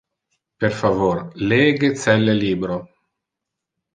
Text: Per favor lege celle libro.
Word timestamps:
Per 0.63 0.69
favor 0.77 1.19
lege 1.51 1.91
celle 2.05 2.35
libro. 2.39 2.79